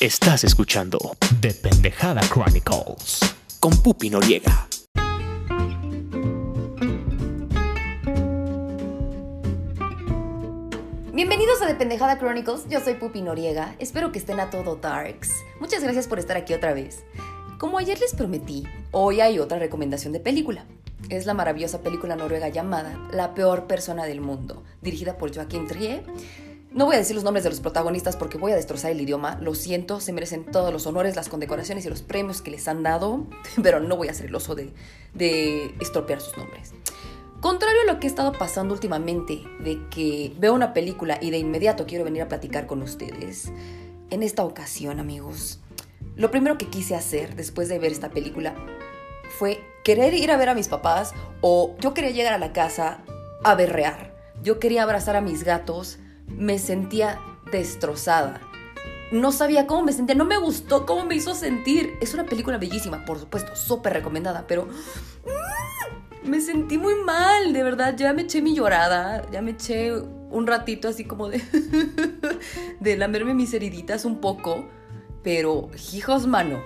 [0.00, 0.96] Estás escuchando
[1.40, 3.18] The Pendejada Chronicles.
[3.58, 4.68] con Pupi Noriega.
[11.12, 15.32] Bienvenidos a The Pendejada Chronicles, yo soy Pupi Noriega, espero que estén a todo Darks.
[15.58, 17.02] Muchas gracias por estar aquí otra vez.
[17.58, 20.64] Como ayer les prometí, hoy hay otra recomendación de película.
[21.10, 26.04] Es la maravillosa película noruega llamada La peor persona del mundo, dirigida por Joaquín Trier.
[26.70, 29.38] No voy a decir los nombres de los protagonistas porque voy a destrozar el idioma,
[29.40, 32.82] lo siento, se merecen todos los honores, las condecoraciones y los premios que les han
[32.82, 33.26] dado,
[33.62, 34.72] pero no voy a ser el oso de,
[35.14, 36.74] de estropear sus nombres.
[37.40, 41.38] Contrario a lo que he estado pasando últimamente, de que veo una película y de
[41.38, 43.50] inmediato quiero venir a platicar con ustedes,
[44.10, 45.60] en esta ocasión, amigos,
[46.16, 48.54] lo primero que quise hacer después de ver esta película
[49.38, 53.02] fue querer ir a ver a mis papás o yo quería llegar a la casa
[53.44, 54.16] a berrear.
[54.42, 58.40] Yo quería abrazar a mis gatos, me sentía destrozada.
[59.10, 61.96] No sabía cómo me sentía, no me gustó cómo me hizo sentir.
[62.00, 67.62] Es una película bellísima, por supuesto, súper recomendada, pero mm, me sentí muy mal, de
[67.62, 67.96] verdad.
[67.96, 71.40] Ya me eché mi llorada, ya me eché un ratito así como de,
[72.80, 74.68] de lamerme mis heriditas un poco.
[75.22, 76.62] Pero, hijos mano,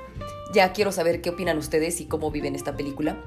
[0.52, 3.22] ya quiero saber qué opinan ustedes y cómo viven esta película.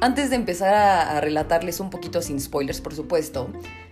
[0.00, 3.50] Antes de empezar a, a relatarles un poquito sin spoilers, por supuesto,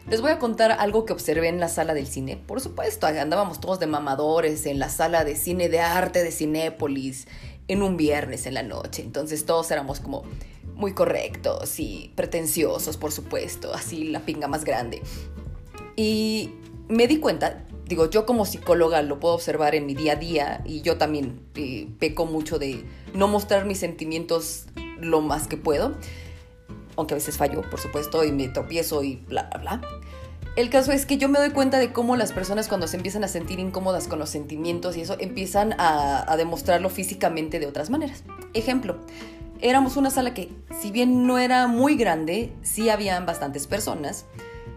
[0.08, 2.36] les voy a contar algo que observé en la sala del cine.
[2.36, 7.26] Por supuesto, andábamos todos de mamadores en la sala de cine de arte de Cinépolis
[7.68, 9.02] en un viernes en la noche.
[9.02, 10.24] Entonces todos éramos como
[10.74, 15.02] muy correctos y pretenciosos, por supuesto, así la pinga más grande.
[15.96, 16.50] Y
[16.88, 20.62] me di cuenta, digo, yo como psicóloga lo puedo observar en mi día a día
[20.64, 24.66] y yo también eh, peco mucho de no mostrar mis sentimientos
[25.00, 25.94] lo más que puedo,
[26.96, 29.80] aunque a veces fallo, por supuesto, y me tropiezo y bla, bla, bla.
[30.54, 33.24] El caso es que yo me doy cuenta de cómo las personas cuando se empiezan
[33.24, 38.22] a sentir incómodas con los sentimientos y eso empiezan a, demostrarlo físicamente de otras maneras.
[38.52, 38.98] Ejemplo,
[39.62, 44.26] éramos una sala que, si bien no era muy grande, sí habían bastantes personas,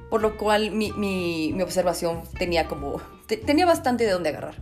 [0.09, 4.55] por lo cual mi, observación tenía como, te- tenía bastante de dónde agarrar.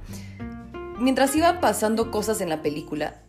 [0.97, 3.21] Mientras iban pasando cosas en la película,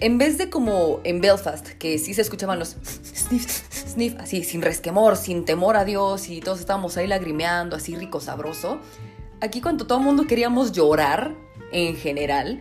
[0.00, 4.62] en vez de como en Belfast, que sí se escuchaban los sniff, sniff, así, sin
[4.62, 8.78] resquemor, sin temor a Dios, y todos estábamos ahí lagrimeando, así rico, sabroso.
[9.40, 11.34] Aquí cuando todo el mundo queríamos llorar,
[11.72, 12.60] en general,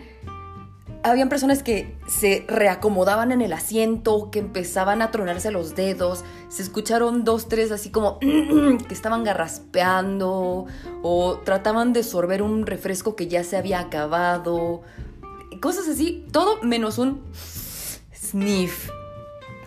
[1.01, 6.61] habían personas que se reacomodaban en el asiento, que empezaban a tronarse los dedos, se
[6.61, 10.65] escucharon dos, tres así como que estaban garraspeando
[11.01, 14.81] o trataban de sorber un refresco que ya se había acabado,
[15.59, 17.21] cosas así, todo menos un
[18.15, 18.89] sniff.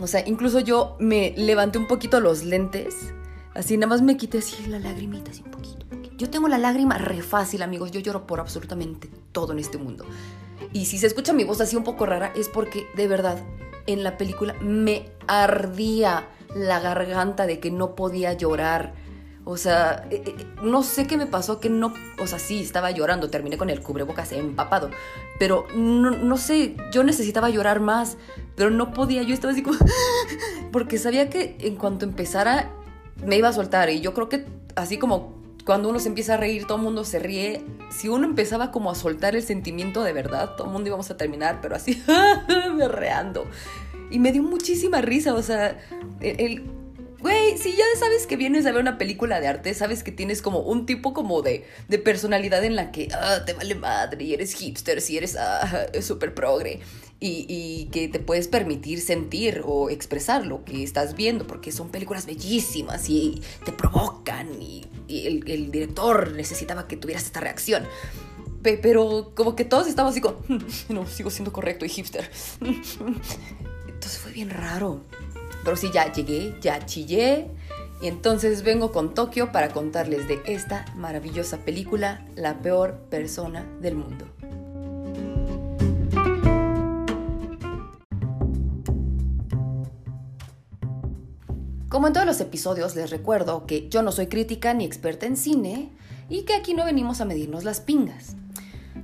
[0.01, 3.13] O sea, incluso yo me levanté un poquito los lentes,
[3.55, 5.87] así nada más me quité así la lagrimita, así un poquito.
[6.17, 10.05] Yo tengo la lágrima re fácil, amigos, yo lloro por absolutamente todo en este mundo.
[10.73, 13.43] Y si se escucha mi voz así un poco rara es porque de verdad
[13.87, 18.95] en la película me ardía la garganta de que no podía llorar.
[19.45, 22.93] O sea, eh, eh, no sé qué me pasó que no, o sea, sí, estaba
[22.93, 24.91] llorando, terminé con el cubrebocas empapado,
[25.41, 28.19] pero no, no sé, yo necesitaba llorar más,
[28.55, 29.77] pero no podía, yo estaba así como,
[30.73, 32.71] porque sabía que en cuanto empezara
[33.25, 36.37] me iba a soltar y yo creo que así como cuando uno se empieza a
[36.37, 37.63] reír, todo el mundo se ríe.
[37.91, 41.17] Si uno empezaba como a soltar el sentimiento de verdad, todo el mundo íbamos a
[41.17, 42.03] terminar, pero así,
[42.77, 43.45] berreando.
[44.11, 45.79] Y me dio muchísima risa, o sea,
[46.21, 46.41] el...
[46.41, 46.82] el-
[47.23, 50.43] Güey, si ya sabes que vienes a ver una película de arte, sabes que tienes
[50.43, 54.35] como un tipo como de, de personalidad en la que ah, te vale madre y
[54.35, 56.81] eres hipster, si eres ah, súper progre
[57.21, 62.27] y, que te puedes permitir sentir o expresar lo que estás viendo porque son películas
[62.27, 67.85] bellísimas y te provocan y, el, director necesitaba que tuvieras esta reacción.
[68.63, 70.39] Pe- Pero como que todos estábamos así como,
[70.89, 72.29] no, sigo siendo correcto y hipster.
[72.61, 75.05] Entonces fue bien raro.
[75.65, 77.49] Pero sí, ya llegué, ya chillé.
[78.01, 83.95] Y entonces vengo con Tokio para contarles de esta maravillosa película, La peor persona del
[83.95, 84.27] mundo.
[91.89, 95.37] Como en todos los episodios, les recuerdo que yo no soy crítica ni experta en
[95.37, 95.93] cine
[96.29, 98.35] y que aquí no venimos a medirnos las pingas.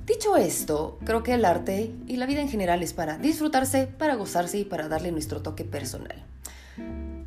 [0.09, 4.15] Dicho esto, creo que el arte y la vida en general es para disfrutarse, para
[4.15, 6.25] gozarse y para darle nuestro toque personal.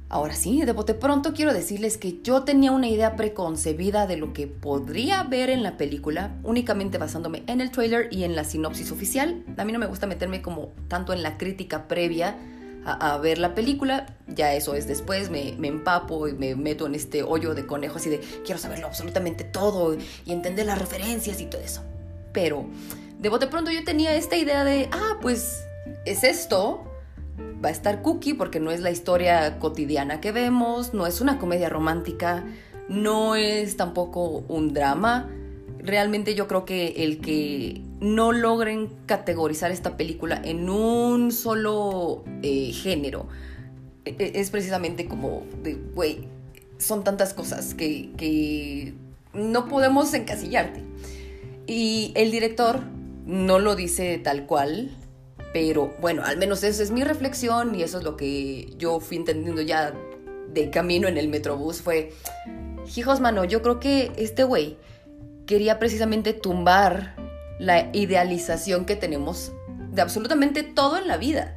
[0.08, 4.32] Ahora sí, de bote pronto quiero decirles que yo tenía una idea preconcebida de lo
[4.32, 8.90] que podría ver en la película, únicamente basándome en el trailer y en la sinopsis
[8.90, 9.44] oficial.
[9.56, 12.36] A mí no me gusta meterme como tanto en la crítica previa
[12.84, 16.96] a, ver la película, ya eso es después, me, me empapo y me meto en
[16.96, 19.96] este hoyo de conejo así de quiero saberlo absolutamente todo
[20.26, 21.84] y entender las referencias y todo eso.
[22.32, 22.66] Pero
[23.18, 25.64] de bote pronto yo tenía esta idea de, ah, pues
[26.04, 26.84] es esto,
[27.64, 31.38] va a estar cookie porque no es la historia cotidiana que vemos, no es una
[31.38, 32.44] comedia romántica,
[32.88, 35.30] no es tampoco un drama.
[35.78, 42.72] Realmente yo creo que el que no logren categorizar esta película en un solo eh,
[42.72, 43.28] género
[44.04, 45.42] e, e, es precisamente como
[45.94, 46.28] güey,
[46.78, 48.94] son tantas cosas que, que
[49.32, 50.91] no podemos encasillarte.
[51.66, 52.80] Y el director
[53.24, 54.90] no lo dice tal cual,
[55.52, 59.18] pero bueno, al menos esa es mi reflexión y eso es lo que yo fui
[59.18, 59.94] entendiendo ya
[60.52, 61.82] de camino en el Metrobús.
[61.82, 62.12] Fue,
[62.96, 64.76] hijos, mano, yo creo que este güey
[65.46, 67.14] quería precisamente tumbar
[67.58, 69.52] la idealización que tenemos
[69.92, 71.54] de absolutamente todo en la vida,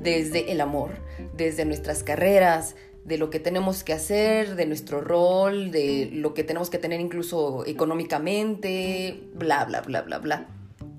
[0.00, 0.90] desde el amor,
[1.36, 6.44] desde nuestras carreras, de lo que tenemos que hacer, de nuestro rol, de lo que
[6.44, 10.46] tenemos que tener incluso económicamente, bla, bla, bla, bla, bla.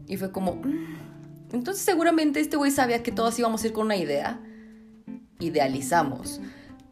[0.07, 1.53] Y fue como, mm".
[1.53, 4.41] entonces seguramente este güey sabía que todos íbamos a ir con una idea,
[5.39, 6.41] idealizamos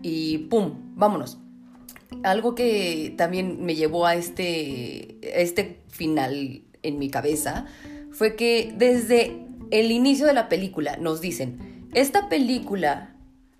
[0.02, 0.96] y ¡pum!
[0.96, 1.40] Vámonos.
[2.24, 7.66] Algo que también me llevó a este, a este final en mi cabeza
[8.12, 13.11] fue que desde el inicio de la película nos dicen, esta película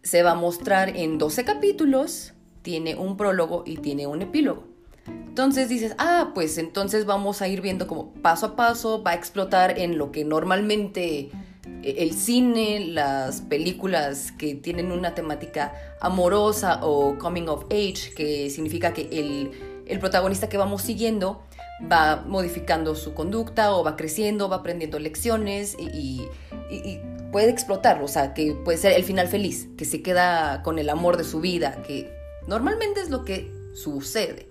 [0.04, 4.64] se va a mostrar en 12 capítulos, tiene un prólogo y tiene un epílogo.
[5.08, 9.16] Entonces dices, ah, pues entonces vamos a ir viendo como paso a paso, va a
[9.16, 11.32] explotar en lo que normalmente
[11.84, 18.50] eh, el cine, las películas que tienen una temática amorosa o coming of age, que
[18.50, 19.52] significa que el,
[19.88, 21.44] el protagonista que vamos siguiendo
[21.90, 26.28] va modificando su conducta o va creciendo, va aprendiendo lecciones y,
[27.32, 30.90] puede explotar, o sea, que puede ser el final feliz, que se queda con el
[30.90, 32.14] amor de su vida, que
[32.46, 34.50] normalmente es lo que sucede.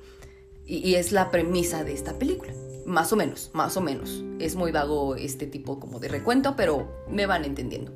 [0.64, 2.52] Y, es la premisa de esta película.
[2.86, 4.24] Más o menos, más o menos.
[4.38, 7.92] Es muy vago este tipo como de recuento, pero me van entendiendo.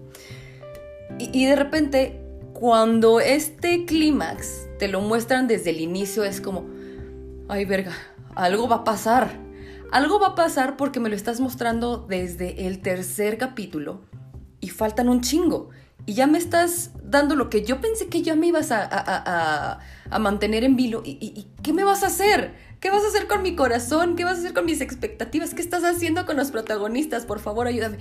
[1.19, 2.21] Y, y de repente,
[2.53, 6.67] cuando este clímax te lo muestran desde el inicio, es como,
[7.49, 7.93] ay verga,
[8.35, 9.45] algo va a pasar.
[9.93, 14.03] Algo va a pasar porque me lo estás mostrando desde el tercer capítulo
[14.61, 15.71] y faltan un chingo.
[16.07, 19.79] Y ya me estás dando lo que yo pensé que ya me ibas a,
[20.19, 21.03] mantener en vilo.
[21.05, 22.55] ¿Y, qué me vas a hacer?
[22.81, 24.17] ¿Qué vas a hacer con mi corazón?
[24.17, 25.55] ¿Qué vas a hacer con mis expectativas?
[25.55, 27.25] ¿Qué estás haciendo con los protagonistas?
[27.25, 27.99] Por favor, ayúdame.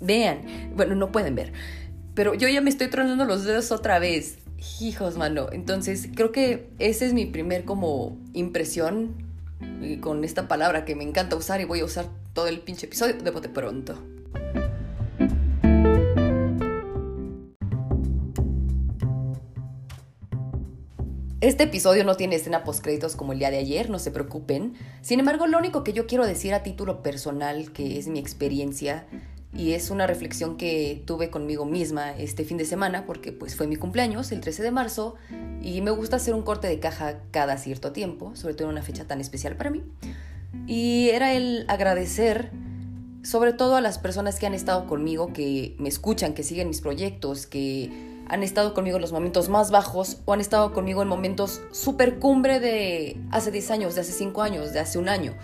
[0.00, 0.72] Vean.
[0.76, 1.52] Bueno, no pueden ver.
[2.14, 4.38] Pero yo ya me estoy tronando los dedos otra vez.
[4.80, 5.48] Hijos, mano.
[5.52, 9.14] Entonces, creo que esa es mi primer como impresión
[10.00, 13.14] con esta palabra que me encanta usar y voy a usar todo el pinche episodio
[13.14, 13.98] de bote pronto.
[21.42, 24.74] Este episodio no tiene escena postcréditos como el día de ayer, no se preocupen.
[25.02, 29.06] Sin embargo, lo único que yo quiero decir a título personal, que es mi experiencia,
[29.56, 33.66] y es una reflexión que tuve conmigo misma este fin de semana porque pues fue
[33.66, 35.14] mi cumpleaños el 13 de marzo
[35.62, 38.82] y me gusta hacer un corte de caja cada cierto tiempo, sobre todo en una
[38.82, 39.82] fecha tan especial para mí.
[40.66, 42.50] Y era el agradecer
[43.22, 46.80] sobre todo a las personas que han estado conmigo, que me escuchan, que siguen mis
[46.80, 47.90] proyectos, que
[48.28, 52.18] han estado conmigo en los momentos más bajos o han estado conmigo en momentos super
[52.18, 55.34] cumbre de hace 10 años, de hace 5 años, de hace un año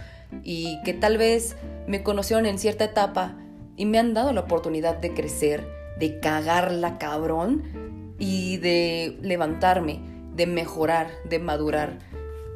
[0.43, 1.57] y que tal vez
[1.87, 3.37] me conocieron en cierta etapa
[3.83, 5.67] y me han dado la oportunidad de crecer,
[5.99, 10.01] de cagarla cabrón y de levantarme,
[10.37, 11.99] de mejorar, de madurar.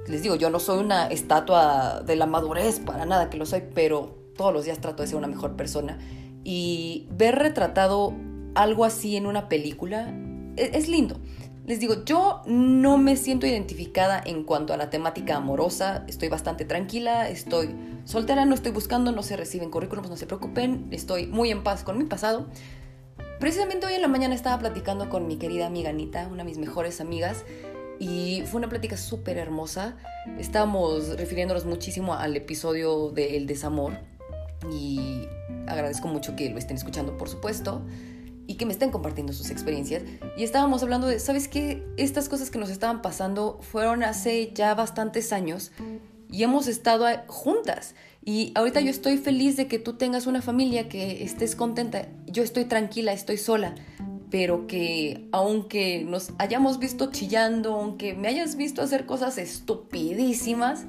[0.07, 3.65] Les digo, yo no soy una estatua de la madurez, para nada que lo soy,
[3.75, 5.99] pero todos los días trato de ser una mejor persona.
[6.45, 8.15] Y ver retratado
[8.55, 10.15] algo así en una película
[10.55, 11.17] es, es lindo.
[11.67, 16.65] Les digo, yo no me siento identificada en cuanto a la temática amorosa, estoy bastante
[16.65, 21.51] tranquila, estoy soltera, no estoy buscando, no se reciben currículums, no se preocupen, estoy muy
[21.51, 22.47] en paz con mi pasado.
[23.41, 26.59] Precisamente hoy en la mañana estaba platicando con mi querida amiga Anita, una de mis
[26.59, 27.45] mejores amigas,
[27.99, 29.97] y fue una plática súper hermosa.
[30.39, 33.95] Estábamos refiriéndonos muchísimo al episodio de El desamor
[34.73, 35.27] y
[35.67, 37.83] agradezco mucho que lo estén escuchando, por supuesto
[38.47, 40.03] y que me estén compartiendo sus experiencias.
[40.37, 41.85] Y estábamos hablando de, ¿sabes qué?
[41.97, 45.73] Estas cosas que nos estaban pasando fueron hace ya bastantes años
[46.31, 47.95] y hemos estado juntas.
[48.25, 52.09] Y ahorita yo estoy feliz de que tú tengas una familia, que estés contenta.
[52.27, 53.75] Yo estoy tranquila, estoy sola.
[54.31, 60.85] Pero que aunque nos hayamos visto chillando, aunque me hayas visto hacer cosas estupidísimas,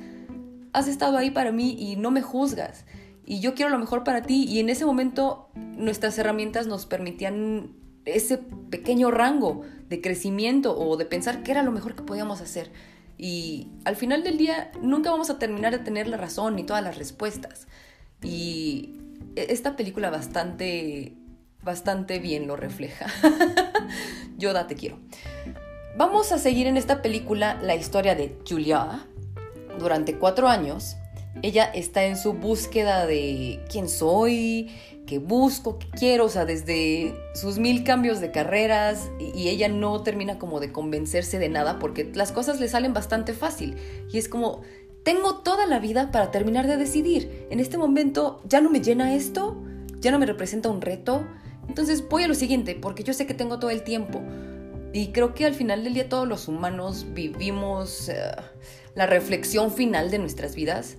[0.74, 2.86] has estado ahí para mí y no me juzgas
[3.30, 7.76] y yo quiero lo mejor para ti y en ese momento nuestras herramientas nos permitían
[8.06, 12.72] ese pequeño rango de crecimiento o de pensar qué era lo mejor que podíamos hacer.
[13.18, 16.82] Y al final del día nunca vamos a terminar de tener la razón ni todas
[16.82, 17.68] las respuestas.
[18.24, 18.96] Y
[19.36, 21.18] e-, esta película bastante,
[21.64, 23.08] bastante bien lo refleja.
[24.38, 25.00] Yoda, te quiero.
[25.98, 29.06] Vamos a seguir en esta película la historia de Julia.
[29.80, 30.96] Durante cuatro años,
[31.42, 34.70] ella está en su búsqueda de quién soy,
[35.06, 40.04] qué busco, qué quiero, o sea, desde sus mil cambios de carreras y ella no
[40.04, 43.78] termina como de convencerse de nada porque las cosas le salen bastante fácil
[44.12, 44.62] y es como,
[45.04, 47.48] tengo toda la vida para terminar de decidir.
[47.50, 49.56] En este momento ya no me llena esto,
[50.02, 51.26] ya no me representa un reto.
[51.70, 54.22] Entonces voy a lo siguiente, porque yo sé que tengo todo el tiempo.
[54.92, 58.16] Y creo que al final del día todos los humanos vivimos eh,
[58.96, 60.98] la reflexión final de nuestras vidas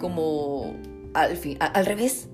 [0.00, 0.74] como
[1.14, 2.28] al, al revés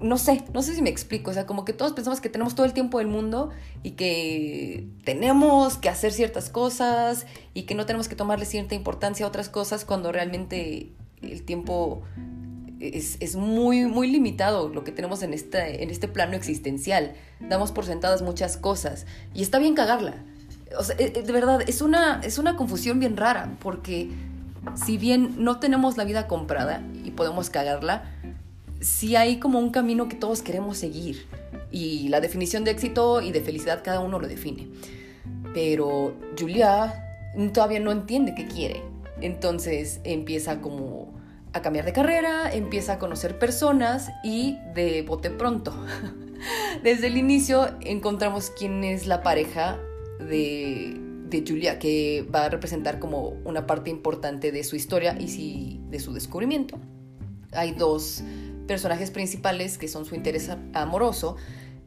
[0.00, 2.54] no sé, no sé si me explico, o sea, como que todos pensamos que tenemos
[2.54, 3.50] todo el tiempo del mundo
[3.82, 9.26] y que tenemos que hacer ciertas cosas y que no tenemos que tomarle cierta importancia
[9.26, 12.02] a otras cosas cuando realmente el tiempo
[12.78, 17.14] es, muy, muy limitado lo que tenemos en este, en este plano existencial.
[17.40, 19.04] Damos por sentadas muchas cosas
[19.34, 20.14] y está bien cagarla.
[20.78, 24.10] O sea, eh, de verdad, es una, es una confusión bien rara porque
[24.76, 28.04] si bien no tenemos la vida comprada y podemos cagarla,
[28.80, 31.26] sí hay como un camino que todos queremos seguir
[31.70, 34.68] y la definición de éxito y de felicidad cada uno lo define.
[35.54, 37.04] Pero Julia
[37.52, 38.82] todavía no entiende qué quiere.
[39.20, 41.12] Entonces empieza como
[41.52, 45.74] a cambiar de carrera, empieza a conocer personas y de bote pronto.
[46.82, 49.78] Desde el inicio encontramos quién es la pareja
[50.20, 55.80] de, de Julia, que va a representar como una parte importante de su historia y
[55.88, 56.78] de su descubrimiento.
[57.52, 58.22] Hay dos
[58.66, 61.36] personajes principales que son su interés amoroso.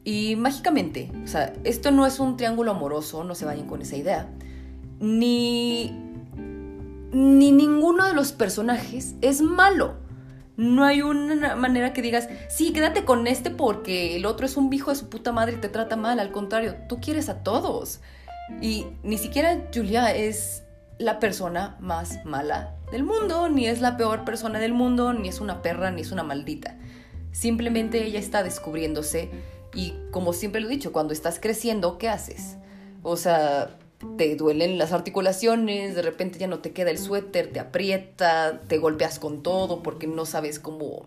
[0.03, 3.95] Y mágicamente, o sea, esto no es un triángulo amoroso, no se vayan con esa
[3.95, 4.27] idea.
[4.99, 5.91] Ni,
[7.13, 10.01] ni ninguno de los personajes es malo.
[10.57, 14.71] No hay una manera que digas, sí, quédate con este porque el otro es un
[14.73, 16.19] hijo de su puta madre y te trata mal.
[16.19, 18.01] Al contrario, tú quieres a todos.
[18.59, 20.63] Y ni siquiera Julia es
[20.97, 25.39] la persona más mala del mundo, ni es la peor persona del mundo, ni es
[25.39, 26.77] una perra, ni es una maldita.
[27.31, 29.29] Simplemente ella está descubriéndose
[29.73, 32.57] y como siempre lo he dicho, cuando estás creciendo, ¿qué haces?
[33.03, 33.77] O sea,
[34.17, 38.77] te duelen las articulaciones, de repente ya no te queda el suéter, te aprieta, te
[38.77, 41.05] golpeas con todo porque no sabes cómo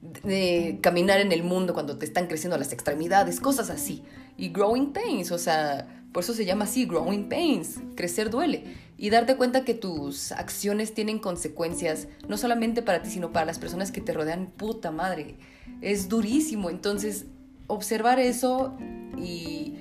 [0.00, 4.04] de caminar en el mundo cuando te están creciendo las extremidades, cosas así.
[4.36, 8.64] Y growing pains, o sea, por eso se llama así, growing pains, crecer duele.
[8.96, 13.58] Y darte cuenta que tus acciones tienen consecuencias, no solamente para ti, sino para las
[13.58, 15.34] personas que te rodean, puta madre.
[15.82, 16.70] Es durísimo.
[16.70, 17.26] Entonces,
[17.66, 18.78] observar eso
[19.18, 19.74] y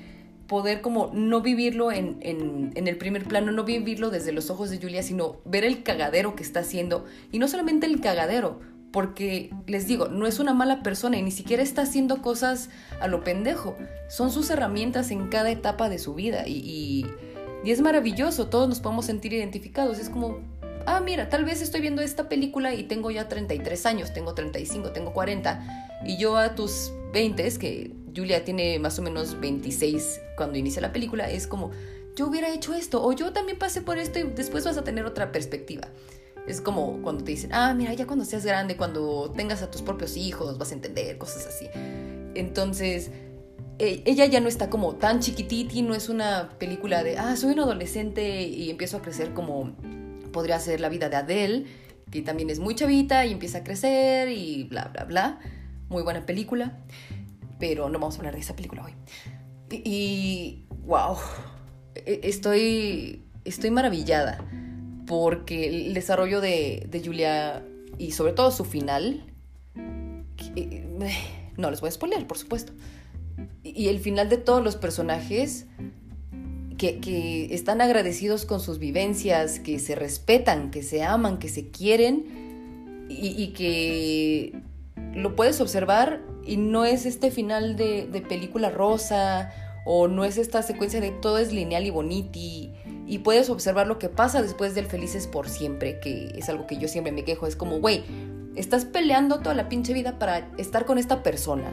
[0.48, 4.78] poder como no vivirlo en, en, el primer plano, no vivirlo desde los ojos de
[4.78, 7.06] Julia, sino ver el cagadero que está haciendo.
[7.32, 8.60] Y no solamente el cagadero,
[8.96, 12.70] porque les digo, no es una mala persona y ni siquiera está haciendo cosas
[13.02, 13.76] a lo pendejo.
[14.08, 17.06] Son sus herramientas en cada etapa de su vida y,
[17.66, 20.00] es maravilloso, todos nos podemos sentir identificados.
[20.00, 20.40] Es como,
[20.86, 24.92] ah, mira, tal vez estoy viendo esta película y tengo ya 33 años, tengo 35,
[24.92, 30.58] tengo 40 y yo a tus 20, que Julia tiene más o menos 26 cuando
[30.58, 31.72] inicia la película, es como,
[32.16, 35.04] yo hubiera hecho esto o yo también pasé por esto y después vas a tener
[35.04, 35.90] otra perspectiva.
[36.48, 39.82] Es como cuando te dicen, ah, mira, ya cuando seas grande, cuando tengas a tus
[39.82, 41.68] propios hijos, vas a entender cosas así.
[42.36, 43.10] Entonces,
[43.80, 47.54] e, ella ya no está como tan chiquititi, no es una película de, ah, soy
[47.54, 49.76] un adolescente y empiezo a crecer como
[50.32, 51.66] podría ser la vida de Adele,
[52.12, 55.40] que también es muy chavita y empieza a crecer y bla, bla, bla.
[55.90, 56.78] Muy buena película,
[57.60, 58.94] pero no vamos a hablar de esa película hoy.
[59.72, 61.18] Y, y wow,
[61.96, 64.46] e, estoy, estoy maravillada
[65.06, 67.64] porque el desarrollo de, Julia
[67.98, 69.24] y sobre todo su final,
[70.56, 70.86] eh,
[71.58, 72.74] no les voy a spoilear, por supuesto,
[73.64, 75.66] y el final de todos los personajes
[76.78, 83.06] que, están agradecidos con sus vivencias, que se respetan, que se aman, que se quieren
[83.10, 84.54] y, que
[85.14, 89.52] lo puedes observar y no es este final de, de película rosa
[89.86, 92.74] o no es esta secuencia de todo es lineal y boniti
[93.08, 96.78] y puedes observar lo que pasa después del felices por siempre, que es algo que
[96.78, 97.46] yo siempre me quejo.
[97.46, 98.04] Es como, güey,
[98.56, 101.70] estás peleando toda la pinche vida para estar con esta persona.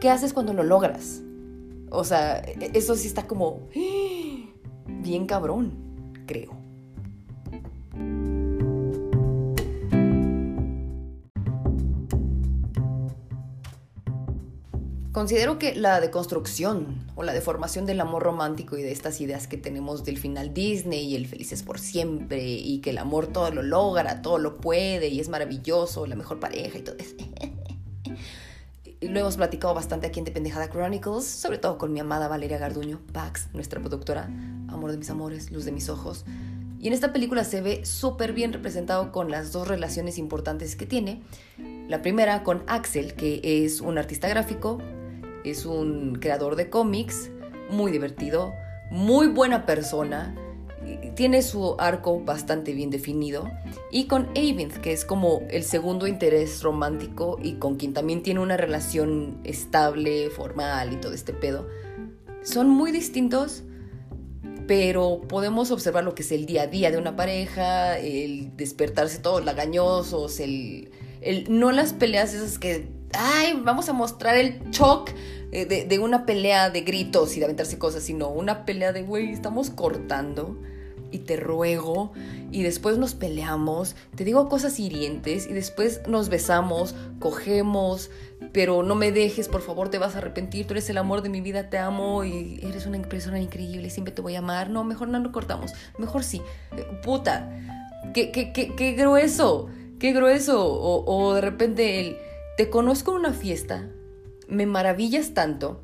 [0.00, 1.22] ¿Qué haces cuando lo logras?
[1.90, 3.68] O sea, e-, eso sí está como
[4.86, 5.74] bien cabrón,
[6.26, 6.65] creo.
[15.16, 19.56] Considero que la deconstrucción o la deformación del amor romántico y de estas ideas que
[19.56, 23.62] tenemos del final Disney y el felices por siempre y que el amor todo lo
[23.62, 27.16] logra, todo lo puede y es maravilloso, la mejor pareja y todo eso.
[29.00, 33.00] lo hemos platicado bastante aquí en Dependejada Chronicles, sobre todo con mi amada Valeria Garduño,
[33.14, 34.24] Pax, nuestra productora,
[34.68, 36.26] amor de mis amores, luz de mis ojos.
[36.78, 40.84] Y en esta película se ve súper bien representado con las dos relaciones importantes que
[40.84, 41.22] tiene.
[41.88, 44.78] La primera con Axel, que es un artista gráfico,
[45.50, 47.30] es un creador de cómics,
[47.70, 48.54] muy divertido,
[48.90, 50.34] muy buena persona,
[51.14, 53.50] tiene su arco bastante bien definido.
[53.90, 58.40] Y con Avinth, que es como el segundo interés romántico y con quien también tiene
[58.40, 61.66] una relación estable, formal y todo este pedo.
[62.42, 63.64] Son muy distintos,
[64.66, 69.18] pero podemos observar lo que es el día a día de una pareja, el despertarse
[69.18, 75.10] todos lagañosos, el, el no las peleas esas que, ay, vamos a mostrar el shock
[75.52, 79.32] eh, de, una pelea de gritos y de aventarse cosas, sino una pelea de, güey,
[79.32, 80.58] estamos cortando
[81.10, 82.12] y te ruego
[82.50, 88.10] y después nos peleamos, te digo cosas hirientes y después nos besamos, cogemos,
[88.52, 91.28] pero no me dejes, por favor, te vas a arrepentir, tú eres el amor de
[91.28, 94.68] mi vida, te amo y eres una persona increíble, siempre te voy a amar.
[94.70, 96.42] No, mejor no lo cortamos, mejor sí.
[96.76, 97.50] Eh, puta,
[98.12, 100.66] qué, qué, qué, qué grueso, qué grueso.
[100.66, 102.16] O, o de repente el,
[102.56, 103.88] te conozco en una fiesta,
[104.48, 105.82] me maravillas tanto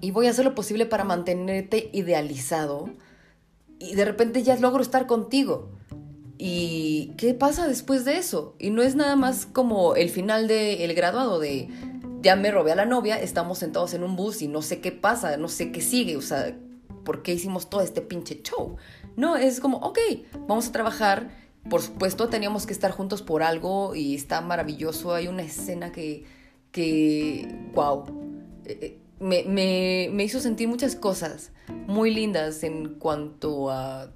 [0.00, 2.90] y voy a hacer lo posible para mantenerte idealizado
[3.78, 5.70] y de repente ya logro estar contigo.
[6.38, 8.56] ¿Y qué pasa después de eso?
[8.58, 11.68] Y no es nada más como el final del graduado de
[12.22, 14.92] ya me robé a la novia, estamos sentados en un bus y no sé qué
[14.92, 16.56] pasa, no sé qué sigue, o sea,
[17.04, 18.76] ¿por qué hicimos todo este pinche show?
[19.16, 19.98] No, es como, ok,
[20.48, 21.30] vamos a trabajar,
[21.68, 26.24] por supuesto teníamos que estar juntos por algo y está maravilloso, hay una escena que,
[26.72, 28.04] que, wow,
[28.64, 31.52] eh, me, me, me hizo sentir muchas cosas
[31.86, 34.10] muy lindas en cuanto a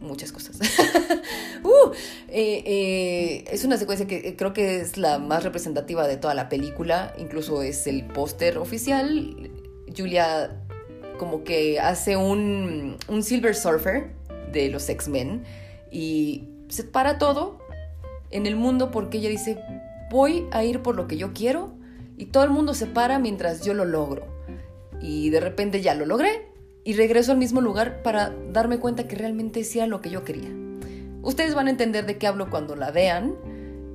[0.00, 0.58] muchas cosas.
[1.64, 1.90] uh,
[2.28, 6.48] eh, eh, es una secuencia que creo que es la más representativa de toda la
[6.48, 9.50] película, incluso es el póster oficial.
[9.96, 10.62] Julia
[11.18, 14.10] como que hace un, un Silver Surfer
[14.52, 15.44] de los X-Men
[15.90, 17.58] y se para todo
[18.30, 19.58] en el mundo porque ella dice,
[20.10, 21.75] voy a ir por lo que yo quiero
[22.16, 24.26] y todo el mundo se para mientras yo lo logro.
[25.00, 26.48] Y de repente ya lo logré
[26.84, 30.50] y regreso al mismo lugar para darme cuenta que realmente sea lo que yo quería.
[31.22, 33.34] Ustedes van a entender de qué hablo cuando la vean.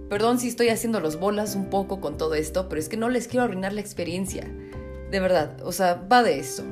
[0.09, 3.07] Perdón si estoy haciendo los bolas un poco con todo esto, pero es que no
[3.07, 4.45] les quiero arruinar la experiencia.
[5.09, 6.63] De verdad, o sea, va de eso.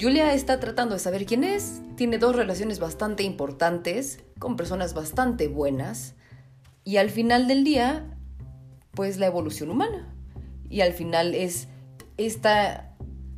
[0.00, 5.48] Julia está tratando de saber quién es, tiene dos relaciones bastante importantes, con personas bastante
[5.48, 6.14] buenas,
[6.84, 8.16] y al final del día,
[8.92, 10.14] pues la evolución humana.
[10.70, 11.68] Y al final es
[12.16, 12.88] esta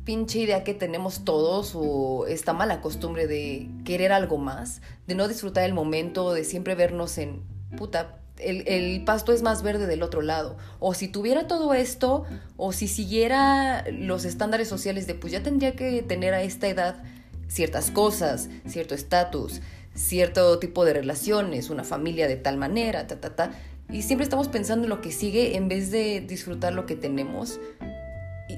[0.03, 5.27] pinche idea que tenemos todos o esta mala costumbre de querer algo más, de no
[5.27, 7.43] disfrutar el momento, de siempre vernos en
[7.77, 8.17] puta.
[8.37, 10.57] El, el, pasto es más verde del otro lado.
[10.79, 12.25] O si tuviera todo esto,
[12.57, 17.03] o si siguiera los estándares sociales de pues ya tendría que tener a esta edad
[17.47, 19.61] ciertas cosas, cierto estatus,
[19.93, 23.51] cierto tipo de relaciones, una familia de tal manera, ta, ta, ta.
[23.91, 27.59] Y siempre estamos pensando en lo que sigue en vez de disfrutar lo que tenemos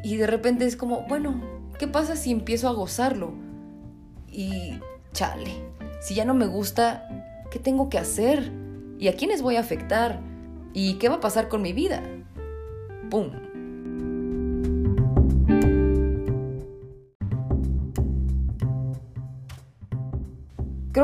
[0.01, 1.41] y de repente es como, bueno,
[1.77, 3.33] ¿qué pasa si empiezo a gozarlo?
[4.27, 4.79] Y
[5.11, 5.51] chale,
[6.01, 7.07] si ya no me gusta,
[7.51, 8.51] ¿qué tengo que hacer?
[8.97, 10.21] ¿Y a quiénes voy a afectar?
[10.73, 12.01] ¿Y qué va a pasar con mi vida?
[13.09, 13.31] ¡Pum!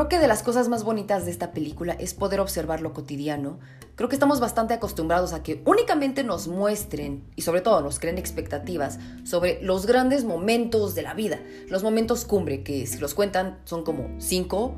[0.00, 3.58] Creo que de las cosas más bonitas de esta película es poder observar lo cotidiano.
[3.96, 8.16] Creo que estamos bastante acostumbrados a que únicamente nos muestren y sobre todo nos creen
[8.16, 13.58] expectativas sobre los grandes momentos de la vida, los momentos cumbre, que si los cuentan
[13.66, 14.74] son como cinco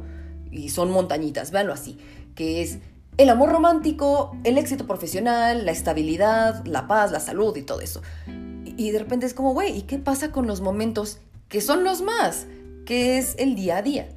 [0.50, 1.98] y son montañitas, véanlo así,
[2.34, 2.80] que es
[3.16, 8.02] el amor romántico, el éxito profesional, la estabilidad, la paz, la salud y todo eso.
[8.26, 12.02] Y de repente es como, güey, ¿y qué pasa con los momentos que son los
[12.02, 12.48] más?
[12.84, 14.08] Que es el día a día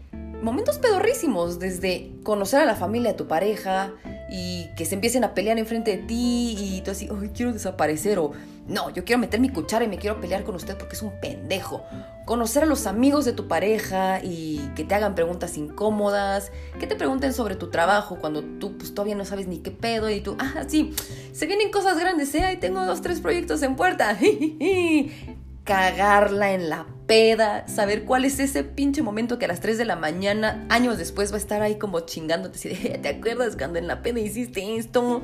[0.42, 3.94] momentos pedorrísimos, desde conocer a la familia de tu pareja
[4.30, 8.20] y que se empiecen a pelear enfrente de ti y tú así, ay, quiero desaparecer
[8.20, 8.32] o
[8.68, 11.12] no, yo quiero meter mi cuchara y me quiero pelear con usted porque es un
[11.20, 11.84] pendejo.
[12.26, 16.96] Conocer a los amigos de tu pareja y que te hagan preguntas incómodas, que te
[16.96, 20.36] pregunten sobre tu trabajo cuando tú pues todavía no sabes ni qué pedo y tú,
[20.40, 20.96] ah, sí,
[21.32, 22.44] se vienen cosas grandes, ¿eh?
[22.44, 24.18] Ahí tengo dos, tres proyectos en puerta.
[25.66, 29.86] cagarla en la peda, saber cuál es ese pinche momento que a las 3 de
[29.86, 33.80] la mañana, años después, va a estar ahí como chingándote, así de, ¿te acuerdas cuando
[33.80, 35.24] en la peda hiciste esto?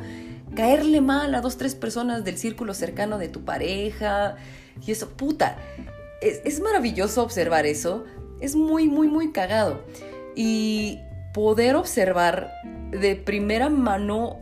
[0.56, 4.36] Caerle mal a dos, tres personas del círculo cercano de tu pareja.
[4.86, 5.58] Y eso, puta,
[6.22, 8.04] es, es maravilloso observar eso.
[8.42, 9.86] Es muy, muy, muy cagado.
[10.36, 11.00] Y
[11.34, 12.52] poder observar
[12.90, 14.40] de primera mano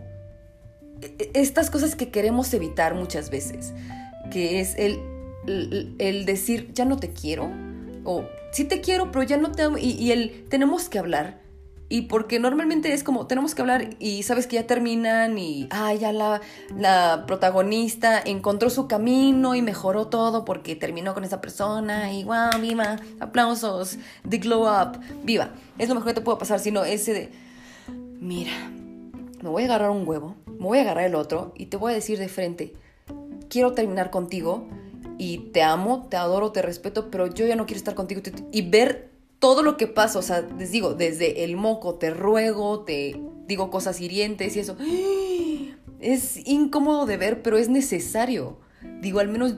[1.02, 3.74] e, e, estas cosas que queremos evitar muchas veces
[4.30, 5.00] que es el,
[5.98, 7.50] el, decir, ya no te quiero,
[8.04, 11.50] o sí te quiero, pero ya no te y el tenemos que hablar.
[11.92, 15.92] Y porque normalmente es como, tenemos que hablar y sabes que ya terminan y, ah,
[15.96, 16.40] ya la,
[16.78, 22.62] la protagonista encontró su camino y mejoró todo porque terminó con esa persona y, wow,
[22.62, 23.98] viva, aplausos,
[24.30, 25.50] the glow up, viva.
[25.80, 27.32] Es lo mejor que te puede pasar, sino ese de,
[28.20, 28.52] mira,
[29.42, 31.94] me voy a agarrar un huevo, me voy a agarrar el otro y te voy
[31.94, 32.74] a decir de frente,
[33.50, 34.68] quiero terminar contigo
[35.20, 38.62] y te amo, te adoro, te respeto, pero yo ya no quiero estar contigo y
[38.70, 43.22] ver todo lo que pasa, o sea, les digo, desde el moco, te ruego, te
[43.46, 44.76] digo cosas hirientes y eso.
[46.00, 48.58] Es incómodo de ver, pero es necesario.
[49.02, 49.56] Digo, al menos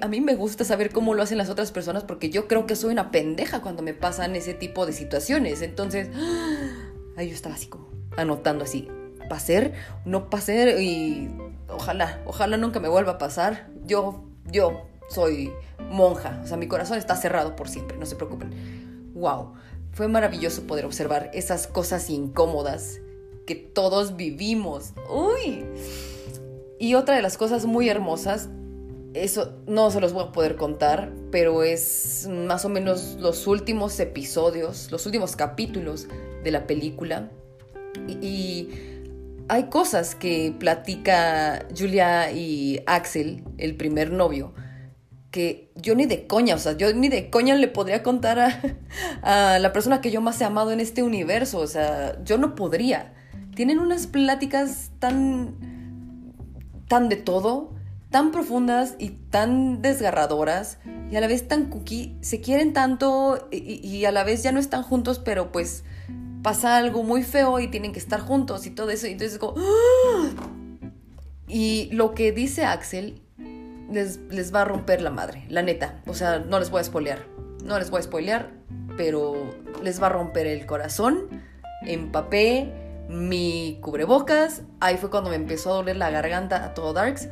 [0.00, 2.76] a mí me gusta saber cómo lo hacen las otras personas porque yo creo que
[2.76, 5.62] soy una pendeja cuando me pasan ese tipo de situaciones.
[5.62, 6.08] Entonces,
[7.16, 8.86] ahí yo estaba así como anotando así,
[9.28, 9.72] pasar,
[10.04, 11.28] no pasar y
[11.68, 13.68] ojalá, ojalá nunca me vuelva a pasar.
[13.84, 15.52] Yo, yo soy
[15.90, 18.54] monja, o sea, mi corazón está cerrado por siempre, no se preocupen
[19.14, 19.52] wow,
[19.92, 23.00] fue maravilloso poder observar esas cosas incómodas
[23.46, 24.92] que todos vivimos.
[25.08, 25.64] Uy.
[26.78, 28.48] Y otra de las cosas muy hermosas,
[29.12, 33.98] eso no se los voy a poder contar, pero es más o menos los últimos
[34.00, 36.06] episodios, los últimos capítulos
[36.42, 37.30] de la película.
[38.06, 38.70] Y, y
[39.48, 44.54] hay cosas que platica Julia y Axel, el primer novio,
[45.30, 48.38] que yo ni de coña, o sea, yo ni de coña le podría contar
[49.22, 52.54] a, la persona que yo más he amado en este universo, o sea, yo no
[52.54, 53.14] podría.
[53.54, 55.54] Tienen unas pláticas tan,
[56.88, 57.74] tan de todo,
[58.10, 60.78] tan profundas y tan desgarradoras,
[61.10, 64.58] y a la vez tan cookie, se quieren tanto y, a la vez ya no
[64.58, 65.84] están juntos, pero pues
[66.42, 69.54] pasa algo muy feo y tienen que estar juntos y todo eso, y entonces como...
[69.58, 70.30] ¡ah!
[71.46, 73.22] Y lo que dice Axel
[73.90, 76.00] les, va a romper la madre, la neta.
[76.06, 77.26] O sea, no les voy a spoilear.
[77.64, 78.50] No les voy a spoilear,
[78.96, 81.28] pero les va a romper el corazón.
[81.86, 82.72] Empapé
[83.08, 84.62] mi cubrebocas.
[84.80, 87.28] Ahí fue cuando me empezó a doler la garganta a todo Darks.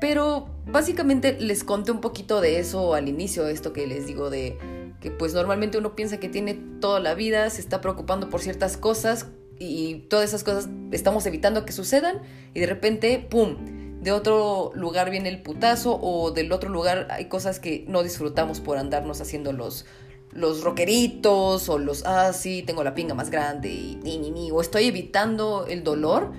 [0.00, 4.58] Pero básicamente les conté un poquito de eso al inicio, esto que les digo de
[5.00, 8.76] que pues normalmente uno piensa que tiene toda la vida, se está preocupando por ciertas
[8.76, 9.26] cosas
[9.58, 12.22] y todas esas cosas estamos evitando que sucedan
[12.54, 13.56] y de repente, ¡pum!
[14.04, 18.60] De otro lugar viene el putazo o del otro lugar hay cosas que no disfrutamos
[18.60, 19.86] por andarnos haciendo los,
[20.30, 24.50] los rockeritos o los, ah, sí, tengo la pinga más grande y ni, ni, ni,
[24.50, 26.32] o estoy evitando el dolor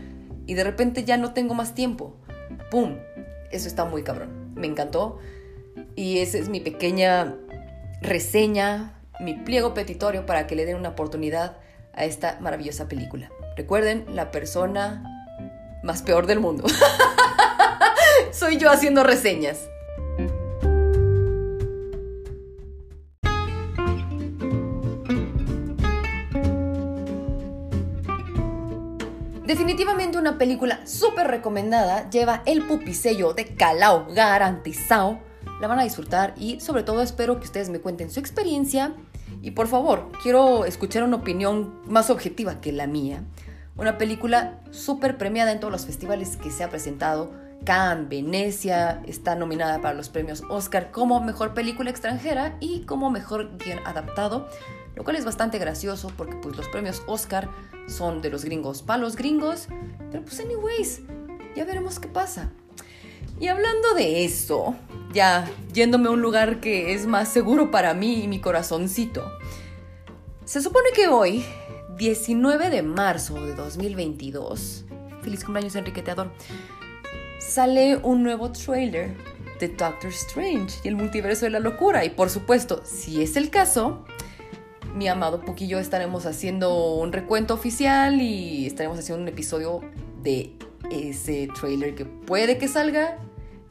[0.45, 2.15] y de repente ya no tengo más tiempo.
[2.69, 2.99] ¡Pum!
[3.51, 4.54] Eso está muy cabrón.
[4.54, 5.17] Me encantó.
[5.95, 7.36] Y esa es mi pequeña
[8.01, 11.58] reseña, mi pliego petitorio para que le den una oportunidad
[11.93, 13.32] a esta maravillosa película.
[13.58, 15.04] Recuerden, la persona
[15.84, 16.65] más peor del mundo.
[18.36, 19.69] Soy yo haciendo reseñas.
[29.45, 35.19] Definitivamente una película súper recomendada, lleva el pupisello de Calao garantizado.
[35.62, 38.93] La van a disfrutar y sobre todo espero que ustedes me cuenten su experiencia.
[39.41, 43.24] Y por favor, quiero escuchar una opinión más objetiva que la mía.
[43.78, 49.36] Una película súper premiada en todos los festivales que se ha presentado Cannes, Venecia, está
[49.36, 54.47] nominada para los premios Oscar como mejor película extranjera y como mejor guion adaptado,
[54.95, 57.49] lo cual es bastante gracioso porque pues los premios Oscar
[57.88, 59.67] son de los gringos para los gringos,
[60.12, 61.01] pero pues anyways,
[61.56, 62.51] ya veremos qué pasa.
[63.39, 64.75] Y hablando de eso,
[65.12, 69.30] ya yéndome a un lugar que es más seguro para mí y mi corazoncito,
[70.45, 71.43] se supone que hoy,
[71.97, 74.86] 19 de marzo de 2022,
[75.21, 76.32] feliz cumpleaños Enrique Teador,
[77.39, 79.15] sale un nuevo trailer
[79.60, 82.06] de Doctor Strange y el multiverso de la locura.
[82.06, 84.06] Y por supuesto, si es el caso,
[84.95, 89.82] mi amado Puck y yo estaremos haciendo un recuento oficial y estaremos haciendo un episodio
[90.21, 90.54] de
[90.91, 93.17] ese trailer que puede que salga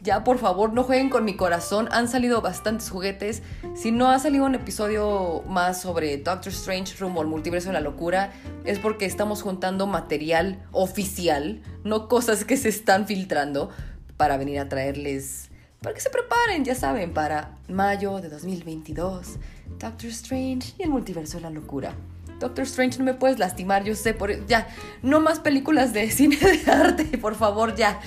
[0.05, 1.89] ya, por favor, no jueguen con mi corazón.
[1.91, 3.43] Han salido bastantes juguetes.
[3.75, 7.81] Si no ha salido un episodio más sobre Doctor Strange rumbo al multiverso de la
[7.81, 8.31] locura,
[8.65, 13.71] es porque estamos juntando material oficial, no cosas que se están filtrando,
[14.19, 15.49] para venir a traerles.
[15.81, 19.37] Para que se preparen, ya saben, para mayo de 2022.
[19.79, 21.95] Doctor Strange y el multiverso de la locura.
[22.41, 24.69] Doctor Strange, no me puedes lastimar, yo sé, por ya,
[25.03, 28.01] no más películas de cine de arte, por favor, ya.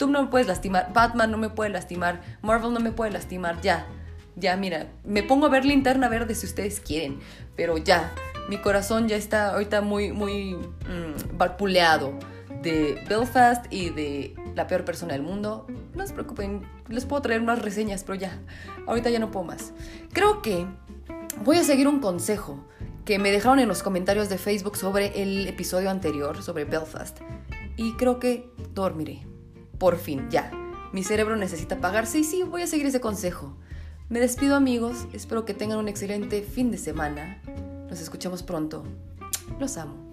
[0.00, 3.60] Tú no me puedes lastimar, Batman no me puede lastimar, Marvel no me puede lastimar,
[3.60, 3.86] ya.
[4.34, 7.18] Ya, mira, me pongo a ver linterna verde si ustedes quieren,
[7.54, 8.10] pero ya,
[8.48, 11.36] mi corazón ya está ahorita muy, muy mm,
[12.62, 15.66] de Belfast y de la peor persona del mundo.
[15.94, 18.38] No se preocupen, les puedo traer unas reseñas, pero ya,
[18.86, 19.74] ahorita ya no puedo más.
[20.14, 20.64] Creo que
[21.44, 22.66] voy a seguir un consejo
[23.04, 27.18] que me dejaron en los comentarios de Facebook sobre el episodio anterior, sobre Belfast.
[27.76, 29.29] Y creo que dormiré.
[29.80, 30.50] Por fin, ya.
[30.92, 33.56] Mi cerebro necesita apagarse y sí, voy a seguir ese consejo.
[34.10, 37.40] Me despido amigos, espero que tengan un excelente fin de semana.
[37.88, 38.84] Nos escuchamos pronto.
[39.58, 40.10] Los amo.